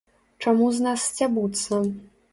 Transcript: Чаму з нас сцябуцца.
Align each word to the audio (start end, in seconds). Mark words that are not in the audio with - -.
Чаму 0.45 0.69
з 0.77 0.87
нас 0.87 1.05
сцябуцца. 1.11 1.83